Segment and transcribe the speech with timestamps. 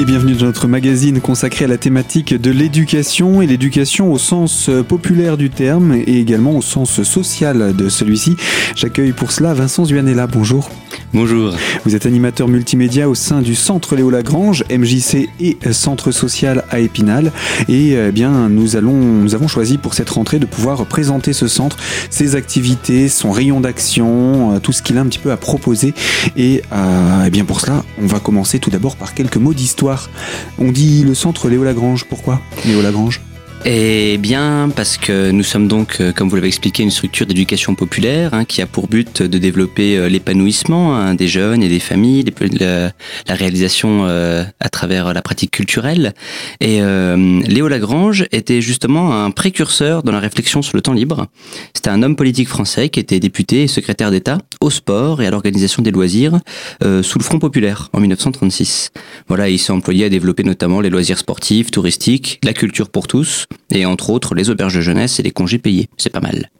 [0.00, 4.70] Et bienvenue dans notre magazine consacré à la thématique de l'éducation et l'éducation au sens
[4.88, 8.34] populaire du terme et également au sens social de celui-ci.
[8.74, 10.26] J'accueille pour cela Vincent Zuanella.
[10.26, 10.70] Bonjour.
[11.12, 11.52] Bonjour.
[11.84, 16.78] Vous êtes animateur multimédia au sein du Centre Léo Lagrange, MJC et Centre Social à
[16.78, 17.32] Épinal.
[17.68, 21.48] Et eh bien, nous, allons, nous avons choisi pour cette rentrée de pouvoir présenter ce
[21.48, 21.78] centre,
[22.10, 25.94] ses activités, son rayon d'action, euh, tout ce qu'il a un petit peu à proposer.
[26.36, 30.10] Et euh, eh bien pour cela, on va commencer tout d'abord par quelques mots d'histoire.
[30.58, 32.04] On dit le Centre Léo Lagrange.
[32.04, 33.20] Pourquoi Léo Lagrange?
[33.66, 37.74] Eh bien, parce que nous sommes donc, euh, comme vous l'avez expliqué, une structure d'éducation
[37.74, 41.78] populaire hein, qui a pour but de développer euh, l'épanouissement hein, des jeunes et des
[41.78, 42.24] familles,
[42.58, 42.92] la,
[43.28, 46.14] la réalisation euh, à travers la pratique culturelle.
[46.60, 51.26] Et Léo Lagrange était justement un précurseur dans la réflexion sur le temps libre.
[51.74, 55.30] C'était un homme politique français qui était député et secrétaire d'État au sport et à
[55.30, 56.38] l'organisation des loisirs
[56.82, 58.90] sous le Front populaire en 1936.
[59.28, 63.46] Voilà, il s'est employé à développer notamment les loisirs sportifs, touristiques, la culture pour tous
[63.70, 65.88] et entre autres les auberges de jeunesse et les congés payés.
[65.96, 66.50] C'est pas mal.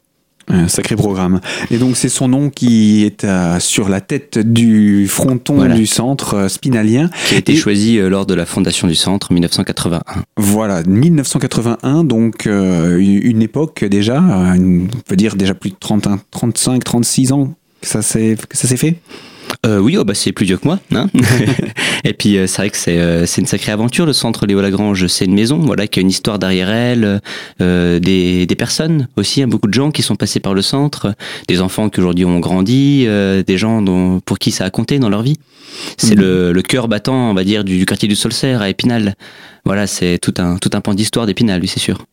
[0.48, 1.40] Un sacré programme.
[1.70, 3.24] Et donc c'est son nom qui est
[3.60, 7.08] sur la tête du fronton du centre euh, spinalien.
[7.28, 10.02] Qui a été choisi euh, lors de la fondation du centre 1981.
[10.36, 16.82] Voilà, 1981, donc euh, une époque déjà, on peut dire déjà plus de 30, 35,
[16.82, 18.36] 36 ans que ça s'est
[18.76, 18.96] fait
[19.66, 20.80] euh, oui, oh bah c'est plus vieux que moi.
[20.94, 21.08] Hein
[22.04, 24.62] et puis euh, c'est vrai que c'est euh, c'est une sacrée aventure le centre Léo
[24.62, 25.06] Lagrange.
[25.06, 27.20] C'est une maison, voilà, qui a une histoire derrière elle,
[27.60, 31.14] euh, des des personnes aussi, hein, beaucoup de gens qui sont passés par le centre,
[31.46, 35.10] des enfants qui aujourd'hui ont grandi, des gens dont pour qui ça a compté dans
[35.10, 35.36] leur vie.
[35.98, 36.20] C'est mmh.
[36.20, 39.14] le, le cœur battant, on va dire, du, du quartier du Solcerre à Épinal.
[39.64, 42.06] Voilà, c'est tout un tout un pan d'histoire d'Épinal, lui, c'est sûr.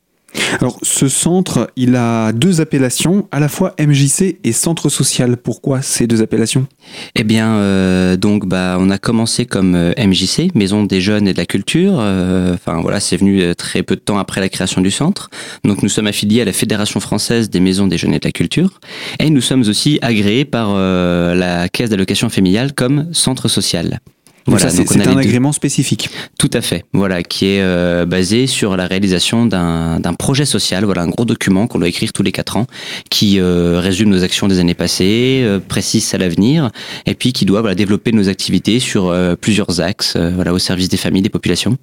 [0.60, 5.38] Alors, ce centre, il a deux appellations, à la fois MJC et Centre Social.
[5.38, 6.68] Pourquoi ces deux appellations?
[7.16, 11.34] Eh bien, euh, donc, bah, on a commencé comme euh, MJC, Maison des Jeunes et
[11.34, 11.98] de la Culture.
[12.00, 15.30] Euh, enfin, voilà, c'est venu très peu de temps après la création du centre.
[15.64, 18.32] Donc, nous sommes affiliés à la Fédération française des Maisons des Jeunes et de la
[18.32, 18.80] Culture.
[19.20, 24.00] Et nous sommes aussi agréés par la Caisse d'allocation familiale comme Centre Social.
[24.48, 26.10] Voilà, c'est un agrément spécifique.
[26.40, 26.86] Tout à fait.
[26.94, 30.86] Voilà, qui est euh, basé sur la réalisation d'un projet social.
[30.86, 32.66] Voilà, un gros document qu'on doit écrire tous les quatre ans,
[33.10, 36.72] qui euh, résume nos actions des années passées, euh, précise à l'avenir,
[37.06, 40.98] et puis qui doit voilà, développer nos activités sur plusieurs axes, voilà, au service des
[40.98, 41.78] familles, des populations.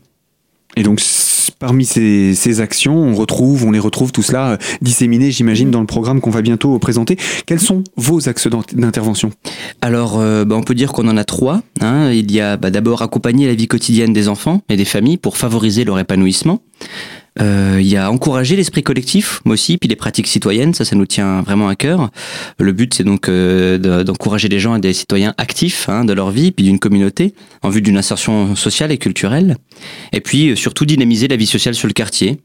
[0.76, 1.00] Et donc,
[1.58, 5.86] parmi ces, actions, on retrouve, on les retrouve tout cela euh, disséminé, j'imagine, dans le
[5.86, 7.16] programme qu'on va bientôt présenter.
[7.46, 9.30] Quels sont vos axes d'intervention?
[9.80, 11.62] Alors, euh, bah, on peut dire qu'on en a trois.
[11.80, 12.10] Hein.
[12.10, 15.36] Il y a bah, d'abord accompagner la vie quotidienne des enfants et des familles pour
[15.36, 16.60] favoriser leur épanouissement.
[17.40, 20.94] Euh, il y a encourager l'esprit collectif, moi aussi, puis les pratiques citoyennes, ça, ça
[20.94, 22.10] nous tient vraiment à cœur.
[22.58, 26.30] Le but, c'est donc euh, d'encourager les gens et des citoyens actifs hein, de leur
[26.30, 29.56] vie, puis d'une communauté, en vue d'une insertion sociale et culturelle.
[30.12, 32.38] Et puis, euh, surtout, dynamiser la vie sociale sur le quartier.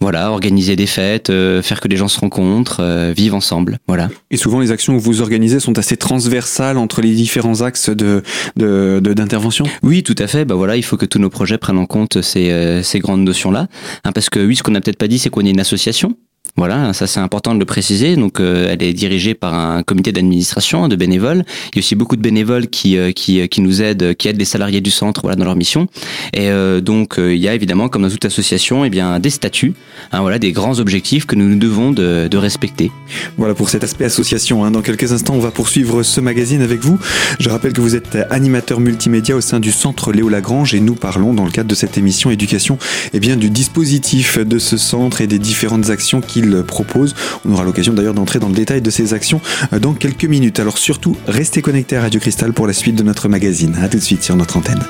[0.00, 3.78] Voilà, organiser des fêtes, euh, faire que les gens se rencontrent, euh, vivent ensemble.
[3.86, 4.08] Voilà.
[4.30, 8.22] Et souvent, les actions que vous organisez sont assez transversales entre les différents axes de
[8.56, 9.66] d'intervention?
[9.82, 10.44] oui, tout à fait.
[10.44, 13.24] Bah voilà, il faut que tous nos projets prennent en compte ces, euh, ces grandes
[13.24, 13.68] notions-là,
[14.04, 16.16] hein, parce que oui, ce qu'on n'a peut-être pas dit, c'est qu'on est une association.
[16.56, 18.14] Voilà, ça c'est important de le préciser.
[18.14, 21.44] Donc, euh, elle est dirigée par un comité d'administration de bénévoles.
[21.72, 24.28] Il y a aussi beaucoup de bénévoles qui euh, qui, euh, qui nous aident, qui
[24.28, 25.86] aident les salariés du centre, voilà, dans leur mission.
[26.34, 26.50] Et
[26.82, 29.74] donc, il y a évidemment, comme dans toute association, eh bien des statuts,
[30.12, 32.90] hein, voilà, des grands objectifs que nous nous devons de, respecter.
[33.36, 34.64] Voilà pour cet aspect association.
[34.64, 34.72] Hein.
[34.72, 36.98] Dans quelques instants, on va poursuivre ce magazine avec vous.
[37.38, 40.94] Je rappelle que vous êtes animateur multimédia au sein du centre Léo Lagrange et nous
[40.94, 42.78] parlons dans le cadre de cette émission éducation,
[43.12, 47.14] eh bien du dispositif de ce centre et des différentes actions qui propose.
[47.44, 49.40] On aura l'occasion d'ailleurs d'entrer dans le détail de ses actions
[49.72, 50.60] euh, dans quelques minutes.
[50.60, 53.76] Alors surtout, restez connectés à Radio Cristal pour la suite de notre magazine.
[53.82, 54.82] A tout de suite sur notre antenne.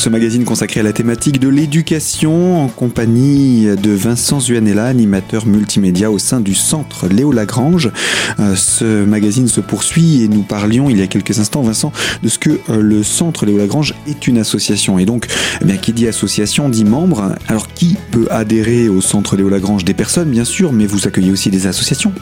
[0.00, 6.10] Ce magazine consacré à la thématique de l'éducation en compagnie de Vincent Zuanella, animateur multimédia
[6.10, 7.90] au sein du centre Léo Lagrange.
[8.38, 11.92] Euh, ce magazine se poursuit et nous parlions il y a quelques instants, Vincent,
[12.22, 14.98] de ce que euh, le centre Léo Lagrange est une association.
[14.98, 15.26] Et donc,
[15.60, 17.34] eh bien, qui dit association dit membre.
[17.46, 19.84] Alors, qui peut adhérer au centre Léo Lagrange?
[19.84, 22.14] Des personnes, bien sûr, mais vous accueillez aussi des associations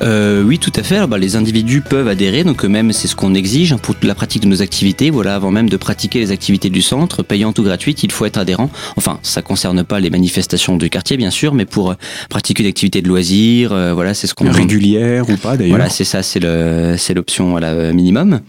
[0.00, 0.96] euh, Oui, tout à fait.
[0.96, 4.44] Alors, bah, les individus peuvent adhérer, donc même c'est ce qu'on exige pour la pratique
[4.44, 5.10] de nos activités.
[5.10, 8.38] Voilà, avant même de pratiquer les activités du centre, payantes ou gratuites, il faut être
[8.38, 8.70] adhérent.
[8.96, 11.94] Enfin, ça concerne pas les manifestations du quartier, bien sûr, mais pour euh,
[12.30, 15.76] pratiquer une activité de loisirs, euh, voilà, c'est ce qu'on régulière ou pas d'ailleurs.
[15.76, 18.40] Voilà, c'est ça, c'est le, c'est l'option voilà, minimum.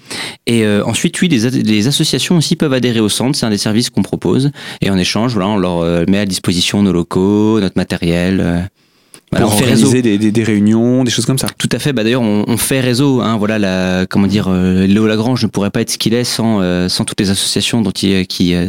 [0.45, 3.37] Et ensuite, oui, les, les associations aussi peuvent adhérer au centre.
[3.37, 4.51] C'est un des services qu'on propose.
[4.81, 8.69] Et en échange, voilà, on leur met à disposition nos locaux, notre matériel.
[9.31, 11.47] Voilà, on fait organiser des, des, des, réunions, des choses comme ça.
[11.57, 11.91] Tout à fait.
[11.91, 13.19] Bah d'ailleurs, on, on, fait réseau.
[13.19, 16.23] Hein, voilà, la, comment dire, euh, Léo Lagrange ne pourrait pas être ce qu'il est
[16.23, 18.67] sans euh, sans toutes les associations dont il, qui euh,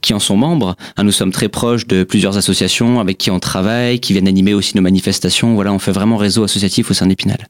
[0.00, 0.74] qui en sont membres.
[0.96, 4.54] Hein, nous sommes très proches de plusieurs associations avec qui on travaille, qui viennent animer
[4.54, 5.54] aussi nos manifestations.
[5.54, 7.46] Voilà, on fait vraiment réseau associatif au sein d'Épinal.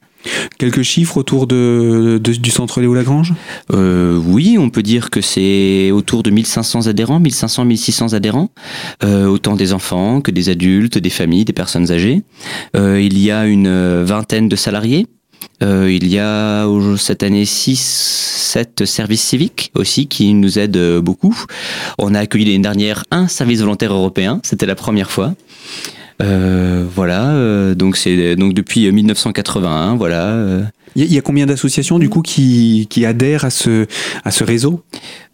[0.58, 3.34] Quelques chiffres autour de, du centre Léo Lagrange?
[3.72, 8.50] Euh, Oui, on peut dire que c'est autour de 1500 adhérents, 1500, 1600 adhérents,
[9.02, 12.22] euh, autant des enfants que des adultes, des familles, des personnes âgées.
[12.76, 15.06] Euh, il y a une vingtaine de salariés.
[15.62, 16.66] Euh, il y a
[16.98, 21.36] cette année 6, 7 services civiques aussi qui nous aident beaucoup.
[21.98, 25.34] On a accueilli l'année dernière un service volontaire européen, c'était la première fois.
[26.22, 30.62] Euh, voilà, euh, donc c'est donc depuis 1981, voilà.
[30.96, 33.86] Il y, a combien d'associations du coup qui, qui adhèrent à ce
[34.24, 34.84] à ce réseau?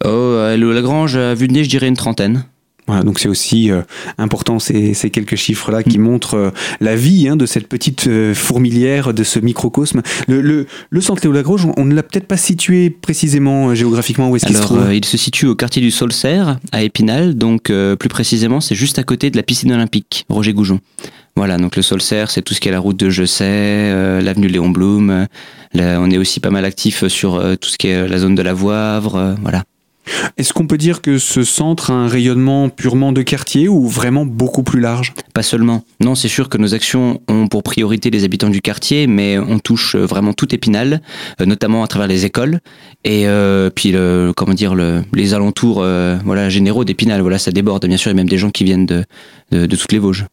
[0.03, 2.45] Oh, à Lagrange, à nez, je dirais une trentaine.
[2.91, 3.83] Voilà, donc c'est aussi euh,
[4.17, 6.01] important ces, ces, quelques chiffres-là qui mm.
[6.01, 6.51] montrent euh,
[6.81, 10.01] la vie hein, de cette petite euh, fourmilière, de ce microcosme.
[10.27, 14.35] Le, le, le centre Léo Lagrange, on ne l'a peut-être pas situé précisément géographiquement où
[14.35, 14.93] est-ce qu'il se trouve?
[14.93, 19.03] Il se situe au quartier du Solcerre, à Épinal, donc plus précisément c'est juste à
[19.03, 20.81] côté de la piscine olympique, Roger Goujon.
[21.37, 24.49] Voilà, donc le Solcerre, c'est tout ce qui est la route de Je sais, l'avenue
[24.49, 25.27] Léon Blum.
[25.75, 28.53] on est aussi pas mal actif sur tout ce qui est la zone de la
[28.53, 29.63] Voivre, voilà.
[30.37, 34.25] Est-ce qu'on peut dire que ce centre a un rayonnement purement de quartier ou vraiment
[34.25, 35.13] beaucoup plus large?
[35.33, 35.83] Pas seulement.
[35.99, 39.59] Non, c'est sûr que nos actions ont pour priorité les habitants du quartier, mais on
[39.59, 41.01] touche vraiment tout Épinal,
[41.39, 42.59] euh, notamment à travers les écoles
[43.03, 43.95] et euh, puis
[44.35, 46.17] comment dire les alentours euh,
[46.49, 47.21] généraux d'Épinal.
[47.21, 49.05] Voilà, ça déborde bien sûr, a même des gens qui viennent de
[49.51, 50.25] toutes les Vosges.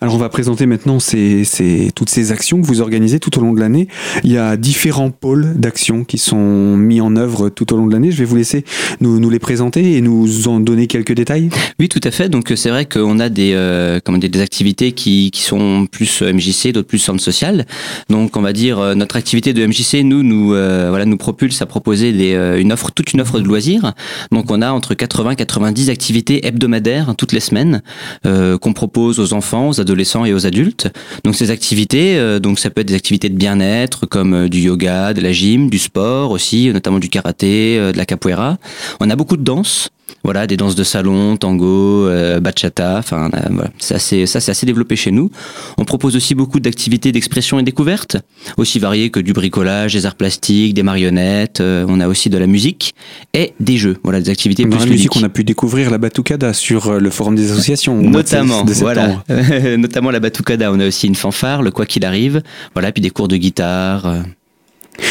[0.00, 3.60] Alors on va présenter maintenant toutes ces actions que vous organisez tout au long de
[3.60, 3.88] l'année.
[4.24, 7.92] Il y a différents pôles d'actions qui sont mis en œuvre tout au long de
[7.92, 8.10] l'année.
[8.10, 8.64] Je vais vous laisser
[9.00, 11.50] nous, les présenter et nous en donner quelques détails.
[11.78, 12.28] Oui, tout à fait.
[12.28, 16.98] Donc c'est vrai qu'on a des, euh, des activités qui, sont plus MJC, d'autres plus
[16.98, 17.64] centre social.
[18.10, 21.62] Donc on va dire euh, notre activité de MJC, nous, nous, euh, voilà, nous propulse
[21.62, 22.10] à proposer
[22.58, 23.94] une offre, toute une offre de loisirs.
[24.32, 27.82] Donc on a entre 80 et 90 activités hebdomadaires toutes les semaines
[28.24, 30.88] qu'on propose aux enfants aux adolescents et aux adultes.
[31.24, 34.60] Donc ces activités, euh, donc ça peut être des activités de bien-être comme euh, du
[34.60, 38.58] yoga, de la gym, du sport aussi, notamment du karaté, euh, de la capoeira.
[39.00, 39.90] On a beaucoup de danse.
[40.24, 44.50] Voilà, des danses de salon, tango, euh, bachata, enfin euh, voilà, c'est assez, ça c'est
[44.50, 45.30] assez développé chez nous.
[45.78, 48.16] On propose aussi beaucoup d'activités d'expression et découverte,
[48.56, 51.60] aussi variées que du bricolage, des arts plastiques, des marionnettes.
[51.60, 52.94] Euh, on a aussi de la musique
[53.32, 53.96] et des jeux.
[54.02, 57.10] Voilà, des activités Dans plus la musique, on a pu découvrir la batucada sur le
[57.10, 57.96] forum des associations.
[58.02, 59.24] Notamment, de voilà,
[59.78, 60.72] notamment la batucada.
[60.72, 62.42] On a aussi une fanfare, le quoi qu'il arrive.
[62.74, 64.24] Voilà, puis des cours de guitare.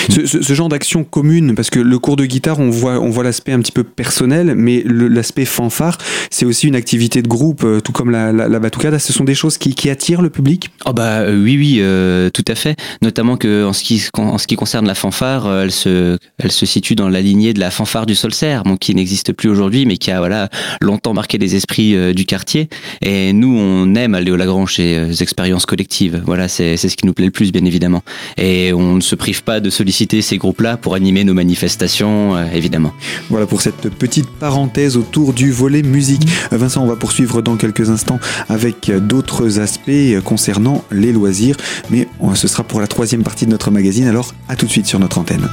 [0.10, 3.72] Ce, genre d'action commune, parce que le cours de guitare, on voit, l'aspect un petit
[3.72, 5.98] peu personnel, mais l'aspect fanfare,
[6.30, 9.00] c'est aussi une activité de groupe, euh, tout comme la, la, batucada.
[9.00, 10.70] Ce sont des choses qui, attirent le public?
[10.86, 12.76] Oh bah euh, oui, oui, euh, tout à fait.
[13.02, 16.18] Notamment que en ce qui, concerne la fanfare, elle se,
[16.50, 19.98] situe dans la lignée de la fanfare du Solcerre, bon, qui n'existe plus aujourd'hui, mais
[19.98, 20.50] qui a voilà
[20.82, 22.70] longtemps marqué les esprits du quartier.
[23.02, 26.22] Et nous, on aime aller au Lagrange chez expériences collectives.
[26.26, 28.04] Voilà, c'est ce qui nous plaît le plus, bien évidemment.
[28.38, 32.46] Et on ne se prive pas de solliciter ces groupes-là pour animer nos manifestations, euh,
[32.54, 32.94] évidemment.
[33.30, 36.28] Voilà pour cette petite parenthèse autour du volet musique.
[36.52, 38.20] Vincent, on va poursuivre dans quelques instants
[38.50, 41.58] avec d'autres aspects concernant les loisirs,
[41.90, 44.88] mais ce sera pour la troisième partie de notre magazine, alors à tout de suite
[44.88, 45.48] sur notre antenne.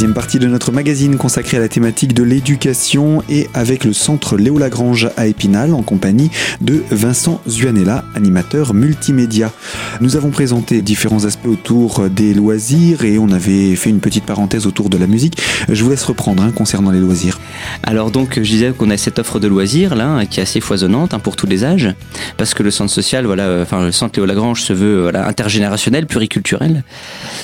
[0.00, 4.38] Troisième partie de notre magazine consacrée à la thématique de l'éducation et avec le centre
[4.38, 6.30] Léo Lagrange à Épinal en compagnie
[6.62, 9.52] de Vincent Zuanella, animateur multimédia.
[10.00, 14.66] Nous avons présenté différents aspects autour des loisirs et on avait fait une petite parenthèse
[14.66, 15.36] autour de la musique.
[15.68, 17.38] Je vous laisse reprendre hein, concernant les loisirs.
[17.82, 20.60] Alors donc je disais qu'on a cette offre de loisirs là hein, qui est assez
[20.60, 21.92] foisonnante hein, pour tous les âges
[22.38, 26.06] parce que le centre social voilà euh, enfin le centre Léo Lagrange se veut intergénérationnel,
[26.06, 26.84] pluriculturel.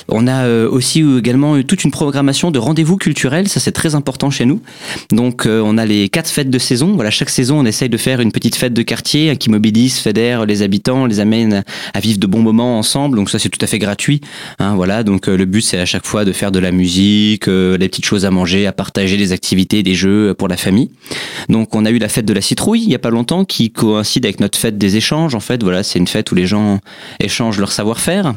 [0.07, 4.29] On a euh, aussi également toute une programmation de rendez-vous culturels, ça c'est très important
[4.29, 4.61] chez nous.
[5.11, 6.93] Donc on a les quatre fêtes de saison.
[6.95, 10.45] Voilà, chaque saison on essaye de faire une petite fête de quartier qui mobilise, fédère
[10.45, 11.63] les habitants, les amène
[11.93, 13.17] à vivre de bons moments ensemble.
[13.17, 14.21] Donc ça c'est tout à fait gratuit.
[14.59, 17.89] Hein, voilà, donc le but c'est à chaque fois de faire de la musique, des
[17.89, 20.91] petites choses à manger, à partager des activités, des jeux pour la famille.
[21.49, 23.71] Donc on a eu la fête de la citrouille il y a pas longtemps qui
[23.71, 25.35] coïncide avec notre fête des échanges.
[25.35, 26.79] En fait, voilà, c'est une fête où les gens
[27.19, 28.33] échangent leur savoir-faire.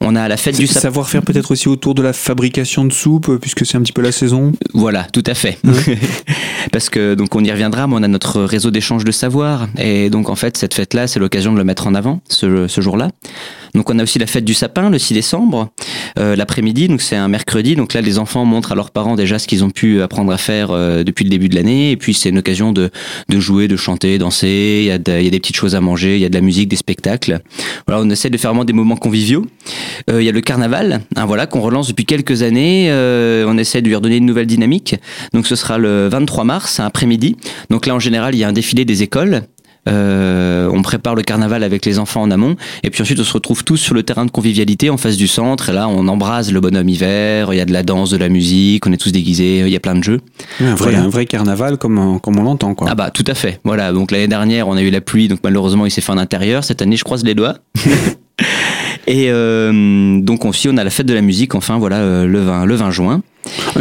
[0.00, 3.38] On a la fête du savoir-faire peut-être aussi autour de la fabrication de soupe euh,
[3.38, 4.52] puisque c'est un petit peu la saison.
[4.72, 5.58] Voilà, tout à fait.
[6.72, 10.10] Parce que donc on y reviendra, mais on a notre réseau d'échange de savoir et
[10.10, 13.08] donc en fait cette fête-là, c'est l'occasion de le mettre en avant ce, ce jour-là.
[13.74, 15.68] Donc on a aussi la fête du sapin le 6 décembre,
[16.18, 17.76] euh, l'après-midi, donc c'est un mercredi.
[17.76, 20.38] Donc là, les enfants montrent à leurs parents déjà ce qu'ils ont pu apprendre à
[20.38, 21.92] faire euh, depuis le début de l'année.
[21.92, 22.90] Et puis c'est une occasion de,
[23.28, 24.80] de jouer, de chanter, danser.
[24.82, 26.34] Il y, a il y a des petites choses à manger, il y a de
[26.34, 27.40] la musique, des spectacles.
[27.86, 29.46] Voilà, on essaie de faire vraiment des moments conviviaux.
[30.10, 32.90] Euh, il y a le carnaval, hein, voilà, qu'on relance depuis quelques années.
[32.90, 34.96] Euh, on essaie de lui redonner une nouvelle dynamique.
[35.32, 37.36] Donc ce sera le 23 mars, après-midi.
[37.70, 39.42] Donc là, en général, il y a un défilé des écoles
[39.88, 43.32] euh, on prépare le carnaval avec les enfants en amont, et puis ensuite on se
[43.32, 45.70] retrouve tous sur le terrain de convivialité en face du centre.
[45.70, 47.52] Et là, on embrase le bonhomme hiver.
[47.52, 49.60] Il y a de la danse, de la musique, on est tous déguisés.
[49.60, 50.20] Il y a plein de jeux.
[50.60, 52.88] un, vrai, un vrai carnaval comme, comme on l'entend, quoi.
[52.90, 53.60] Ah bah tout à fait.
[53.64, 53.92] Voilà.
[53.92, 56.64] Donc l'année dernière, on a eu la pluie, donc malheureusement, il s'est fait en intérieur.
[56.64, 57.56] Cette année, je croise les doigts.
[59.06, 62.40] Et euh, donc aussi, on a la fête de la musique, enfin voilà, euh, le
[62.40, 63.22] 20, le 20 juin.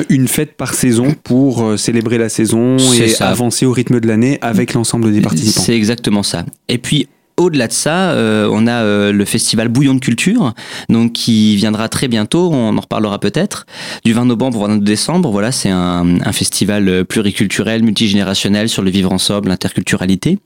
[0.09, 4.37] Une fête par saison pour euh, célébrer la saison et avancer au rythme de l'année
[4.41, 5.61] avec l'ensemble des participants.
[5.61, 6.45] C'est exactement ça.
[6.67, 7.07] Et puis
[7.37, 10.53] au-delà de ça, euh, on a euh, le festival Bouillon de Culture,
[10.89, 12.49] donc qui viendra très bientôt.
[12.51, 13.65] On en reparlera peut-être
[14.03, 15.31] du 20 novembre au 22 décembre.
[15.31, 20.37] Voilà, c'est un, un, festival pluriculturel, multigénérationnel sur le vivre ensemble, l'interculturalité.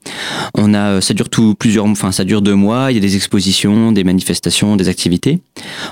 [0.55, 2.91] On a, ça dure tout plusieurs, enfin ça dure deux mois.
[2.91, 5.39] Il y a des expositions, des manifestations, des activités.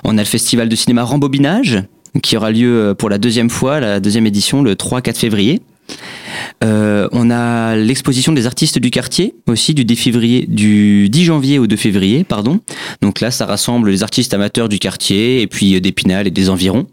[0.04, 1.84] On a le festival de cinéma Rembobinage
[2.22, 5.62] qui aura lieu euh, pour la deuxième fois, la deuxième édition, le 3-4 février.
[6.64, 11.60] Euh, on a l'exposition des artistes du quartier aussi du 10, février, du 10 janvier
[11.60, 12.60] au 2 février, pardon.
[13.02, 16.50] Donc là, ça rassemble les artistes amateurs du quartier et puis euh, d'Épinal et des
[16.50, 16.88] environs.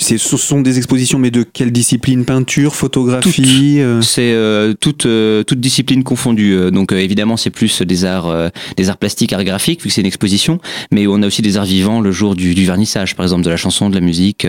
[0.00, 2.24] Ce sont des expositions, mais de quelle discipline?
[2.24, 4.00] Peinture, photographie euh?
[4.00, 5.06] C'est euh, toute,
[5.46, 6.70] toute discipline confondue.
[6.70, 10.06] Donc évidemment, c'est plus des arts, des arts plastiques, arts graphiques, vu que c'est une
[10.06, 10.58] exposition.
[10.90, 13.50] Mais on a aussi des arts vivants le jour du, du vernissage, par exemple, de
[13.50, 14.46] la chanson, de la musique,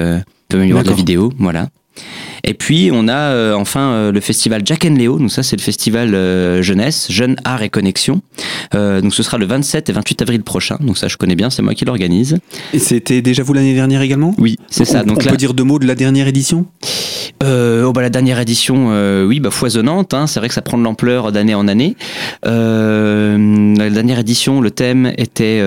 [0.50, 1.70] peut même y avoir de la vidéo, voilà.
[2.48, 5.58] Et puis on a euh, enfin euh, le festival Jack and Leo, donc ça c'est
[5.58, 8.22] le festival euh, jeunesse, jeune art et connexion.
[8.74, 10.78] donc ce sera le 27 et 28 avril prochain.
[10.80, 12.38] Donc ça je connais bien, c'est moi qui l'organise.
[12.74, 14.34] Et c'était déjà vous l'année dernière également?
[14.38, 15.04] Oui, c'est ça.
[15.04, 16.66] Donc on peut dire deux mots de la dernière édition?
[17.44, 18.94] Oh bah la dernière édition,
[19.26, 20.14] oui, bah foisonnante.
[20.14, 21.98] Hein, c'est vrai que ça prend de l'ampleur d'année en année.
[22.44, 25.62] la dernière édition, le thème était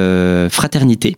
[0.50, 1.16] fraternité.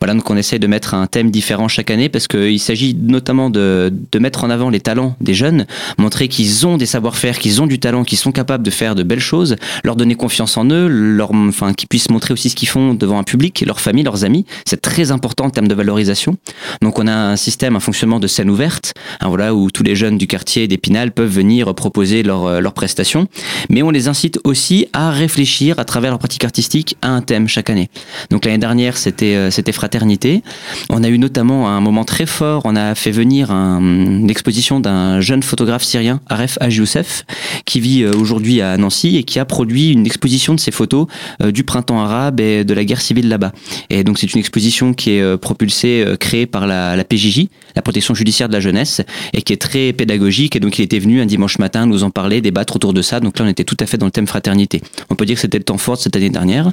[0.00, 3.50] Voilà, donc on essaie de mettre un thème différent chaque année parce qu'il s'agit notamment
[3.50, 5.66] de, de mettre en avant les talents des jeunes,
[5.98, 9.02] montrer qu'ils ont des savoir-faire, qu'ils ont du talent, qu'ils sont capables de faire de
[9.02, 12.68] belles choses, leur donner confiance en eux, leur, enfin, qu'ils puissent montrer aussi ce qu'ils
[12.68, 14.44] font devant un public, leur famille, leurs amis.
[14.64, 16.36] C'est très important en termes de valorisation.
[16.82, 19.96] Donc on a un système, un fonctionnement de scène ouverte, hein, voilà, où tous les
[19.96, 23.28] jeunes du quartier d'Épinal peuvent venir proposer leurs leur prestations,
[23.68, 27.48] mais on les incite aussi à réfléchir à travers leur pratique artistique à un thème
[27.48, 27.88] chaque année.
[28.30, 30.42] Donc l'année dernière, c'était euh, c'était fraternité.
[30.90, 34.80] On a eu notamment un moment très fort, on a fait venir un, une exposition
[34.80, 37.24] d'un jeune photographe syrien, Aref Youssef,
[37.64, 41.06] qui vit euh, aujourd'hui à Nancy et qui a produit une exposition de ses photos
[41.42, 43.52] euh, du printemps arabe et de la guerre civile là-bas.
[43.88, 47.82] Et donc c'est une exposition qui est euh, propulsée, créée par la, la PJJ, la
[47.82, 49.00] protection judiciaire de la jeunesse,
[49.32, 50.56] et qui est très pédagogique.
[50.56, 53.20] Et donc il était venu un dimanche matin nous en parler, débattre autour de ça.
[53.20, 54.82] Donc là on était tout à fait dans le thème fraternité.
[55.10, 56.72] On peut dire que c'était le temps fort cette année dernière.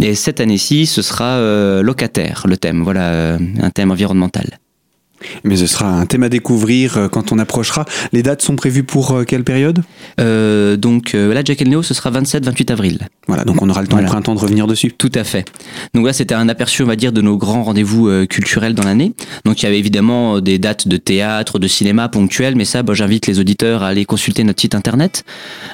[0.00, 1.40] Et cette année-ci, ce sera
[1.82, 4.58] locataire le thème, voilà, euh, un thème environnemental.
[5.44, 7.86] Mais ce sera un thème à découvrir euh, quand on approchera.
[8.12, 9.82] Les dates sont prévues pour euh, quelle période?
[10.18, 13.08] Donc là, Jack Neo, ce sera 27-28 avril.
[13.26, 14.92] Voilà, donc on aura le temps au printemps de revenir dessus.
[14.92, 15.44] Tout à fait.
[15.94, 19.14] Donc là, c'était un aperçu, on va dire, de nos grands rendez-vous culturels dans l'année.
[19.44, 23.26] Donc il y avait évidemment des dates de théâtre, de cinéma ponctuelles, mais ça, j'invite
[23.26, 25.24] les auditeurs à aller consulter notre site internet,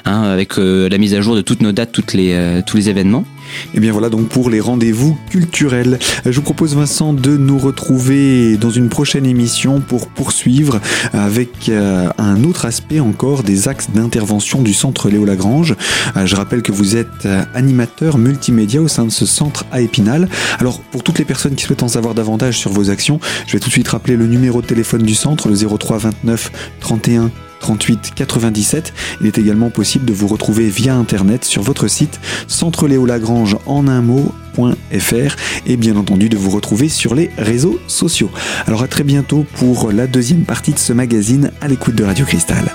[0.05, 3.25] hein, avec la mise à jour de toutes nos dates, toutes les, tous les événements.
[3.73, 5.99] Et eh bien voilà donc pour les rendez-vous culturels.
[6.25, 10.79] Je vous propose Vincent de nous retrouver dans une prochaine émission pour poursuivre
[11.13, 15.75] avec euh, un autre aspect encore des axes d'intervention du centre Léo Lagrange.
[16.15, 19.81] Euh, je rappelle que vous êtes euh, animateur multimédia au sein de ce centre à
[19.81, 20.29] Épinal.
[20.59, 23.59] Alors pour toutes les personnes qui souhaitent en savoir davantage sur vos actions, je vais
[23.59, 27.31] tout de suite rappeler le numéro de téléphone du centre, le 03 29 31
[27.63, 28.93] 38 97.
[29.21, 33.55] Il est également possible de vous retrouver via internet sur votre site centre Léo Lagrange
[33.65, 38.29] en un mot.fr et bien entendu de vous retrouver sur les réseaux sociaux.
[38.67, 42.25] Alors à très bientôt pour la deuxième partie de ce magazine à l'écoute de Radio
[42.25, 42.69] Cristal.